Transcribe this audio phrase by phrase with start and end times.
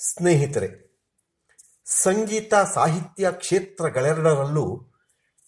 [0.00, 0.68] ಸ್ನೇಹಿತರೆ,
[1.86, 4.90] ಸಂಗೀತ ಸಾಹಿತ್ಯ ಕ್ಷೇತ್ರಗಳೆರಡರಲ್ಲೂ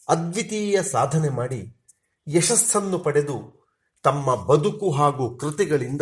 [0.08, 1.91] ಅದ್ವಿತೀಯ ಸಾಧನೆ ಮಾಡಿ
[2.28, 3.36] ಯಶಸ್ಸನ್ನು ಪಡೆದು
[4.02, 6.00] ತಮ್ಮ ಬದುಕು ಹಾಗೂ ಕೃತಿಗಳಿಂದ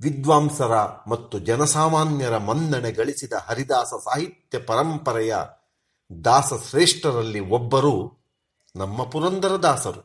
[0.00, 0.72] ವಿದ್ವಾಂಸರ
[1.08, 5.36] ಮತ್ತು ಜನಸಾಮಾನ್ಯರ ಮನ್ನಣೆ ಗಳಿಸಿದ ಹರಿದಾಸ ಸಾಹಿತ್ಯ ಪರಂಪರೆಯ
[6.24, 8.24] ದಾಸಶ್ರೇಷ್ಠರಲ್ಲಿ ಒಬ್ಬರು
[8.76, 10.02] ನಮ್ಮ ಪುರಂದರದಾಸರು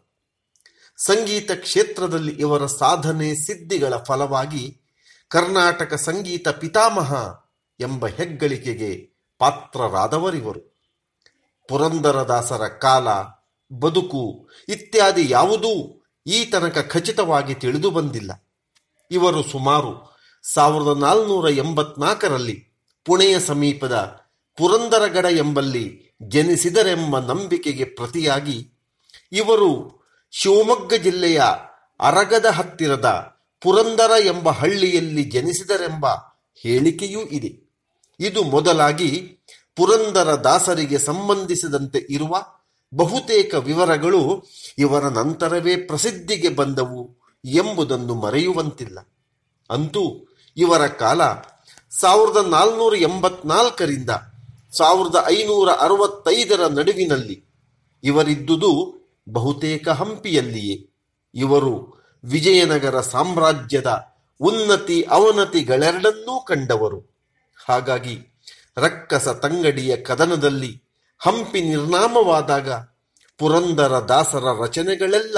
[0.97, 4.81] ಸಂಗೀತ ಕ್ಷೇತ್ರದಲ್ಲಿ ಇವರ ಸಾಧನೆ ಸಿದ್ಧಿಗಳ ಫಲವಾಗಿ
[5.29, 7.39] ಕರ್ನಾಟಕ ಸಂಗೀತ ಪಿತಾಮಹ
[7.79, 10.79] ಎಂಬ ಹೆಗ್ಗಳಿಕೆಗೆ ಪಾತ್ರರಾದವರಿವರು.
[11.67, 13.07] ಪುರಂದರದಾಸರ ಕಾಲ,
[13.75, 18.47] ಬದುಕು ಇತ್ಯಾದಿ ಯಾವುದೂ ಈ ತನಕ ಖಚಿತವಾಗಿ ತಿಳಿದು ಬಂದಿಲ್ಲ.
[19.11, 22.69] ಇವರು ಸುಮಾರು ಸಾವಿರದ ನಾಲ್ನೂರ ಎಂಬತ್ನಾಲ್ಕರಲ್ಲಿ
[23.05, 24.21] ಪುಣೆಯ ಸಮೀಪದ
[24.57, 28.73] ಪುರಂದರಗಡ ಎಂಬಲ್ಲಿ ಜನಿಸಿದರೆಂಬ ನಂಬಿಕೆಗೆ ಪ್ರತಿಯಾಗಿ
[29.31, 29.99] ಇವರು
[30.31, 31.41] ಶಿವಮೊಗ್ಗ ಜಿಲ್ಲೆಯ
[31.99, 36.05] ಅರಗದ ಹತ್ತಿರದ ಪುರಂದರ ಎಂಬ ಹಳ್ಳಿಯಲ್ಲಿ ಜನಿಸಿದರೆಂಬ
[36.55, 37.68] ಹೇಳಿಕೆಯೂ ಇದೆ.
[38.19, 39.37] ಇದು ಮೊದಲಾಗಿ
[39.75, 42.45] ಪುರಂದರ ದಾಸರಿಗೆ ಸಂಬಂಧಿಸಿದಂತೆ ಇರುವ
[42.95, 48.99] ಬಹುತೇಕ ವಿವರಗಳು ಇವರ ನಂತರವೇ ಪ್ರಸಿದ್ಧಿಗೆ ಬಂದವು ಎಂಬುದನ್ನು ಮರೆಯುವಂತಿಲ್ಲ.
[49.69, 51.21] ಅಂತೂ ಇವರ ಕಾಲ
[51.89, 54.09] ಸಾವಿರದ ನಾಲ್ನೂರ ಎಂಬತ್ನಾಲ್ಕರಿಂದ
[54.77, 57.45] ಸಾವಿರದ ಐನೂರ ಅರವತ್ತೈದರ ನಡುವಿನಲ್ಲಿ
[58.03, 60.89] ಇವರಿದ್ದುದು ಬಹುತೇಕ ಹಂಪಿಯಲ್ಲಿಯೇ.
[61.35, 64.05] ಇವರು ವಿಜಯನಗರ ಸಾಮ್ರಾಜ್ಯದ
[64.39, 67.08] ಉನ್ನತಿ ಅವನತಿಗಳೆರಡನ್ನೂ ಕಂಡವರು.
[67.69, 68.41] ಹಾಗಾಗಿ
[68.77, 70.83] ರಕ್ಕಸ ತಂಗಡಿಯ ಕದನದಲ್ಲಿ
[71.19, 72.71] ಹಂಪಿ ನಿರ್ನಾಮವಾದಾಗ
[73.37, 75.37] ಪುರಂದರ ದಾಸರ ರಚನೆಗಳೆಲ್ಲ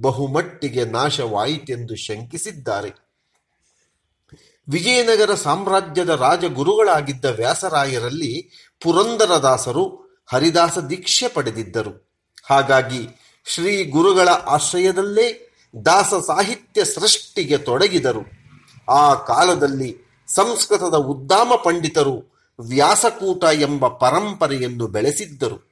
[0.00, 2.90] ಬಹುಮಟ್ಟಿಗೆ ನಾಶವಾಯಿತೆಂದು ಶಂಕಿಸಿದ್ದಾರೆ.
[4.68, 8.50] ವಿಜಯನಗರ ಸಾಮ್ರಾಜ್ಯದ ರಾಜಗುರುಗಳಾಗಿದ್ದ ವ್ಯಾಸರಾಯರಲ್ಲಿ
[8.82, 9.84] ಪುರಂದರದಾಸರು
[10.26, 12.20] ಹರಿದಾಸ ದೀಕ್ಷೆ ಪಡೆದಿದ್ದರು.
[12.44, 13.08] ಹಾಗಾಗಿ
[13.44, 18.20] ಶ್ರೀ ಗುರುಗಳ ಆಶ್ರಯದಲ್ಲೇ ದಾಸ ಸಾಹಿತ್ಯ ಸೃಷ್ಟಿಗೆ ತೊಡಗಿದರು.
[18.92, 25.68] ಆ ಕಾಲದಲ್ಲಿ ಸಂಸ್ಕೃತದ ಉದ್ದಾಮ ಪಂಡಿತರು ವ್ಯಾಸಕೂಟ ಎಂಬ ಪರಂಪರೆಯನ್ನು ಬೆಳೆಸಿದ್ದರು.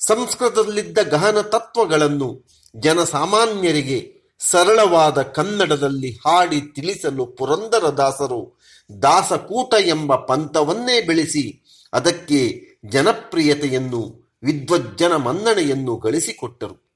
[0.00, 2.44] ಸಂಸ್ಕೃತದಲ್ಲಿದ್ದ ಗಹನ ತತ್ವಗಳನ್ನು
[2.76, 8.58] ಜನಸಾಮಾನ್ಯರಿಗೆ ಸರಳವಾದ ಕನ್ನಡದಲ್ಲಿ ಹಾಡಿ ತಿಳಿಸಲು ಪುರಂದರದಾಸರು
[9.02, 16.90] ದಾಸಕೂಟ ಎಂಬ ಪಂಥವನ್ನೇ ಬೆಳೆಸಿ ಅದಕ್ಕೆ ಜನಪ್ರಿಯತೆಯನ್ನು, ವಿದ್ವಜ್ಜನ ಮನ್ನಣೆಯನ್ನು ಗಳಿಸಿಕೊಟ್ಟರು.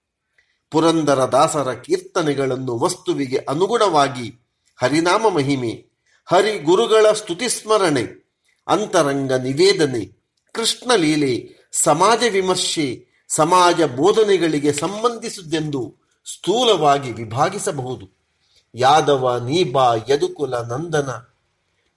[0.71, 5.94] ಪುರಂದರದಾಸರ ಕೀರ್ತನೆಗಳನ್ನು ವಸ್ತುವಿಗೆ ಅನುಗುಣವಾಗಿ ಹರಿನಾಮ ಮಹಿಮೆ
[6.25, 8.25] ಹರಿ ಗುರುಗಳ ಸ್ತುತಿಸ್ಮರಣೆ
[8.69, 15.95] ಅಂತರಂಗ ನಿವೇದನೆ, ಕೃಷ್ಣ ಲೀಲೆ, ಸಮಾಜ ವಿಮರ್ಶೆ, ಸಮಾಜ ಬೋಧನೆಗಳಿಗೆ ಸಂಬಂಧಿಸಿದ್ದೆಂದು
[16.35, 18.19] ಸ್ಥೂಲವಾಗಿ ವಿಭಾಗಿಸಬಹುದು.
[18.75, 21.11] ಯಾದವ, ನೀಬಾ, ಯದುಕುಲ, ನಂದನ,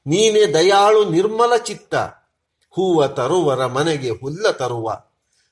[0.08, 1.96] ನೀನೆ ದಯಾಳು, ನಿರ್ಮಲ ಚಿತ್ತ,
[2.70, 4.98] ಹೂವ ತರುವರ ಮನೆಗೆ ಹುಲ್ಲ ತರುವ.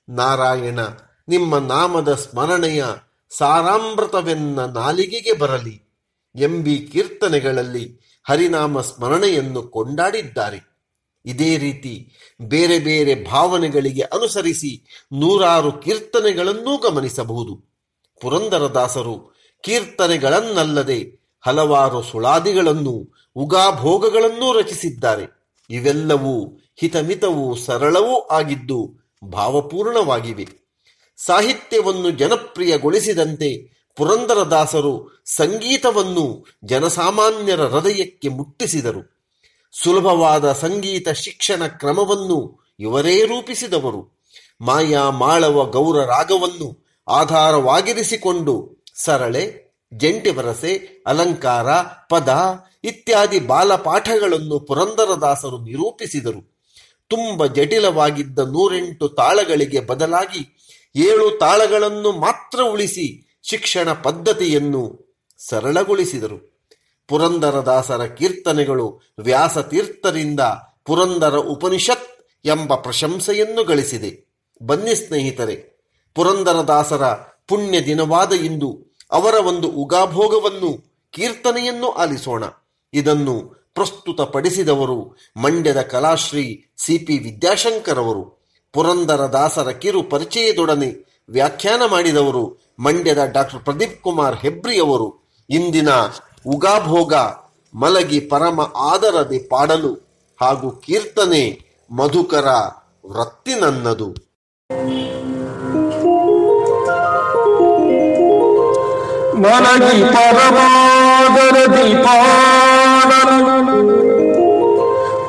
[0.10, 0.80] ನಾರಾಯಣ,
[1.28, 2.86] ನಿಮ್ಮ ನಾಮದ ಸ್ಮರಣೆಯ
[3.30, 5.82] ಸಾರಾಮೃತವೆನ್ನ ನಾಲಿಗೆಗೆ ಬರಲಿ.
[6.36, 8.00] ಎಂಬಿ ಕೀರ್ತನೆಗಳಲ್ಲಿ
[8.30, 10.76] ಹರಿನಾಮ ಸ್ಮರಣೆಯನ್ನು ಕೊಂಡಾಡಿದ್ದಾರೆ.
[11.26, 17.76] ಇದೇ ರೀತಿ ಬೇರೆ ಬೇರೆ ಭಾವನೆಗಳಿಗೆ ಅನುಸರಿಸಿ ನೂರಾರು ಕೀರ್ತನೆಗಳನ್ನೂ ಗಮನಿಸಬಹುದು.
[18.22, 25.26] ಪುರಂದರದಾಸರು ಕೀರ್ತನೆಗಳನ್ನಲ್ಲದೆ ಹಲವಾರು ಸುಳಾದಿಗಳನ್ನು, ಉಗಾಭೋಗಗಳನ್ನೂ ರಚಿಸಿದ್ದಾರೆ.
[25.70, 30.48] ಇವೆಲ್ಲವೂ ಹಿತಮಿತವೂ ಸರಳವೂ ಆಗಿದ್ದು ಭಾವಪೂರ್ಣವಾಗಿವೆ.
[31.26, 39.16] ಸಾಹಿತ್ಯವನ್ನು ಜನಪ್ರಿಯಗೊಳಿಸಿದಂತೆ ಪುರಂದರದಾಸರು ಸಂಗೀತವನ್ನು ಜನಸಾಮಾನ್ಯರ ಹೃದಯಕ್ಕೆ ಮುಟ್ಟಿಸಿದರು.
[39.72, 44.24] ಸುಲಭವಾದ ಸಂಗೀತ ಶಿಕ್ಷಣ ಕ್ರಮವನ್ನು ಇವರೇ ರೂಪಿಸಿದವರು.
[44.62, 51.68] ಮಾಯಾ ಮಾಳವ ಗೌರ ರಾಗವನ್ನು ಆಧಾರವಾಗಿರಿಸಿಕೊಂಡು ಸರಳೆ ಜಂಟಿ ವರಸೆ ಅಲಂಕಾರ,
[52.10, 52.30] ಪದ
[52.84, 56.56] ಇತ್ಯಾದಿ ಬಾಲಪಾಠಗಳನ್ನು ಪುರಂದರದಾಸರು ನಿರೂಪಿಸಿದರು.
[57.10, 60.48] ತುಂಬ ಜಟಿಲವಾಗಿದ್ದ ನೂರೆಂಟು ತಾಳಗಳಿಗೆ ಬದಲಾಗಿ
[60.96, 64.84] ಏಳು ತಾಳಗಳನ್ನು ಮಾತ್ರ ಉಳಿಸಿ ಶಿಕ್ಷಣ ಪದ್ಧತಿಯನ್ನು
[65.38, 66.64] ಸರಳಗೊಳಿಸಿದರು.
[67.08, 70.40] ಪುರಂದರದಾಸರ ಕೀರ್ತನೆಗಳು ವ್ಯಾಸತೀರ್ಥರಿಂದ
[70.86, 74.12] ಪುರಂದರ ಉಪನಿಷತ್ ಎಂಬ ಪ್ರಶಂಸೆಯನ್ನು ಗಳಿಸಿದೆ.
[74.62, 75.56] ಬನ್ನಿ ಸ್ನೇಹಿತರೆ
[76.16, 77.04] ಪುರಂದರದಾಸರ
[77.48, 82.44] ಪುಣ್ಯ ದಿನವಾದ ಇಂದು ಅವರ ಒಂದು ಉಗಾಭೋಗವನ್ನು ಕೀರ್ತನೆಯನ್ನು ಆಲಿಸೋಣ.
[82.94, 90.90] ಇದನ್ನು ಪ್ರಸ್ತುತಪಡಿಸಿದವರು ಮಂಡ್ಯದ ಕಲಾಶ್ರೀ ಸಿಪಿ ವಿದ್ಯಾಶಂಕರ್ ಅವರು ಪುರಂದರದಾಸರ ಕಿರು ಪರಿಚಯದೊಡನೆ
[91.30, 95.08] ವ್ಯಾಖ್ಯಾನ ಮಾಡಿದವರು ಮಂಡ್ಯದ ಡಾಕ್ಟರ್ ಪ್ರದೀಪ್ ಕುಮಾರ್ ಹೆಬ್ರಿಯವರು
[95.50, 95.90] ಇಂದಿನ
[96.48, 97.14] ಉಗಾಭೋಗ
[97.74, 99.94] ಮಲಗಿ ಪರಮ ಆದರದೆ ಪಾಡಲು
[100.42, 101.44] ಹಾಗೂ ಕೀರ್ತನೆ
[101.92, 102.48] ಮಧುಕರ
[103.06, 104.08] ವೃತ್ತಿನನ್ನದು.
[109.36, 113.40] ಮಲಗಿ ಪರಮಾದರದಿ ಪಾಡಲು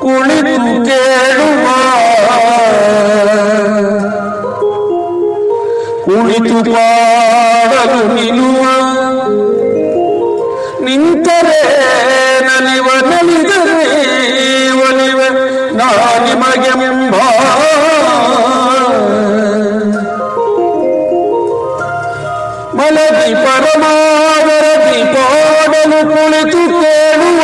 [0.00, 1.66] ಕುಳಿತು ಕೇಳುವ
[6.04, 7.15] ಕುಳಿತು ಪಾಡಲು
[7.86, 8.62] ಕರುಣಿನುವ.
[10.84, 11.62] ನಿಂತರೆ
[12.40, 13.88] ನಲಿವ ನಲಿದರೆ
[14.80, 15.28] ಒಲಿವೆ.
[15.76, 17.14] ನಾ ನಿಮಗೆಂಬ
[22.74, 27.42] ಮಲಗಿ ಪರಮಾವರ ದೀಪೋಡಲು ಕುಳಿತು ಕೇಳುವ.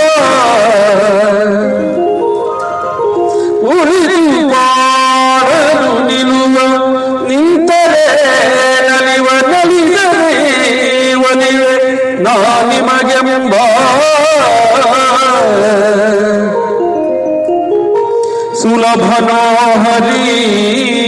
[18.63, 19.43] सुलभ नो
[19.85, 21.01] हरी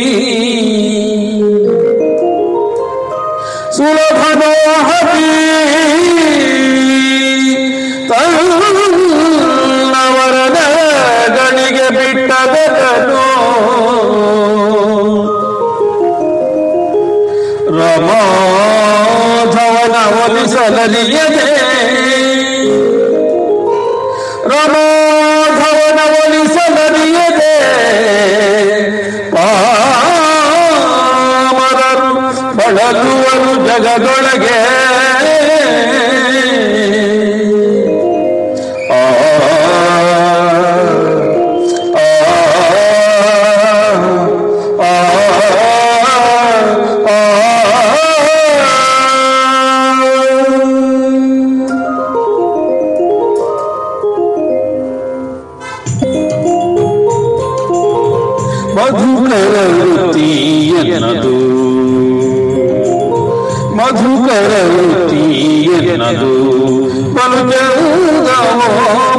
[32.84, 34.56] ಬಳಲುವರು ಜಗದೊಳಗೆ.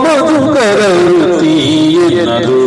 [0.03, 1.55] ಮಧುಕರ ವೃತ್ತಿ
[2.15, 2.59] ಎನ್ನದು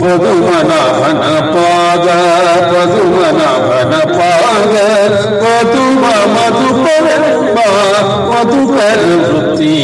[0.00, 1.22] ಪದುಮನ ಭನ
[1.54, 2.08] ಪಾದ
[2.72, 4.76] ಪದುಮನ ಭನ ಪಾದ
[5.42, 6.04] ಪದುಮ
[6.34, 7.08] ಮಧುಕರ
[8.30, 9.74] ಮಧುಕರ ವೃತ್ತಿ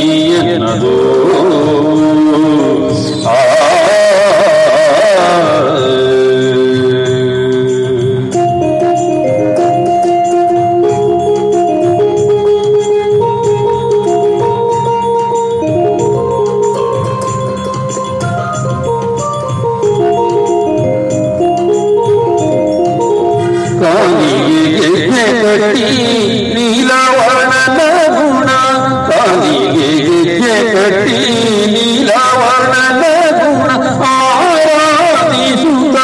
[23.82, 25.88] ಕಾಲಿಗೆ ಗೆಜ್ಜೆ ಕಟ್ಟಿ
[26.56, 27.80] ನೀಲವರ್ಣನ
[28.18, 28.50] ಗುಣ
[29.10, 31.20] ಕಾಲಿಗೆ ಗೆಜ್ಜೆ ಕಟ್ಟಿ
[31.76, 33.04] ನೀಲವರ್ಣನ
[33.40, 33.70] ಗುಣ
[34.12, 35.98] ಆರಾಧಿಸುತ್ತ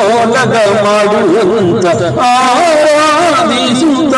[0.00, 0.54] ಓಲಗ
[0.84, 1.86] ಮಾಡುವಂತ
[2.30, 4.14] ಆರಾಧಿಸುತ್ತ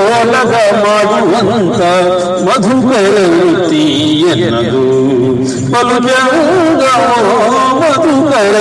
[0.00, 0.54] ಓಲಗ
[0.84, 1.80] ಮಾಡುವಂತ
[2.46, 3.04] ಮಧುಕರ
[3.34, 3.84] ವೃತ್ತಿ
[4.32, 4.84] ಎನ್ನದು
[5.72, 7.36] ಬಲು ಚಂದವೋ
[7.80, 8.54] ಮಧುಕರ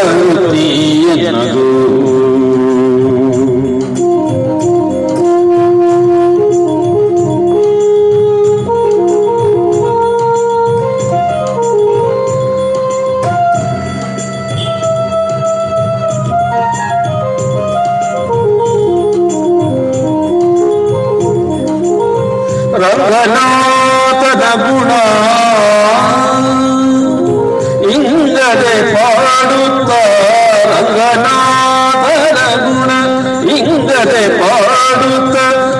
[23.26, 24.90] ರಂಗನಾಥನ ಗುಣ.
[27.94, 29.90] ಇಂಗದೆ ಪಾಡುತ್ತ
[30.70, 32.90] ರಂಗನಾಥನ ಗುಣ.
[33.56, 35.36] ಇಂಗದೆ ಪಾಡುತ್ತ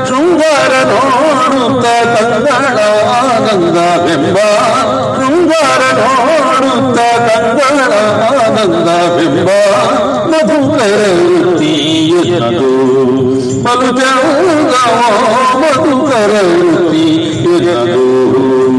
[0.09, 2.79] ಶೃಂಗಾರ ನೋಡುತ್ತ ಕಂಗಳ
[3.17, 4.39] ಆನಂದವೆಂಬ
[5.17, 7.93] ಶೃಂಗಾರ ನೋಡುತ್ತ ಕಂಗಳ
[8.39, 9.49] ಆನಂದವೆಂಬ
[10.27, 11.75] ಮಧು ವೃತ್ತಿ
[15.61, 16.45] ಮಧು ಬಲು
[17.59, 18.77] ಚಂದವೋ ಮಧುಕರ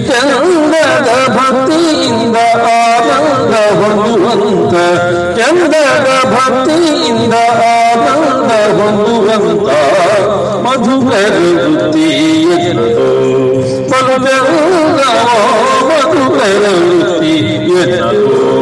[0.09, 2.37] ಚಂದದ ಭಕ್ತಿಯಿಂದ
[2.77, 4.75] ಆನಂದ ಹೊಂದುವಂತ
[5.39, 7.35] ಚಂದದ ಭಕ್ತಿಯಿಂದ
[7.69, 9.71] ಆನಂದ ಹೊಂದುವಂತ
[10.65, 12.09] ಮಧುಕರ ವೃತ್ತಿ
[14.16, 15.38] ಎನ್ನದು ಬಲು ಚಂದವೋ
[15.90, 17.34] ಮಧುಕರ ವೃತ್ತಿ
[17.76, 18.53] ಎನ್ನದು